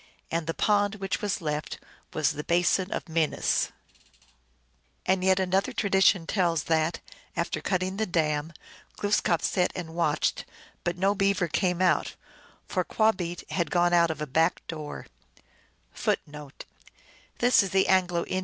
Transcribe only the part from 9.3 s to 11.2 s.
sat and watched, but no